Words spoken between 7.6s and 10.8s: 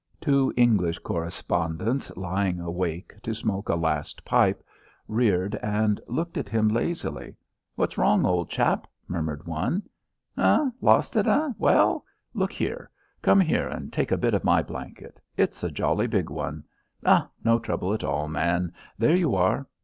"What's wrong, old chap?" murmured one. "Eh?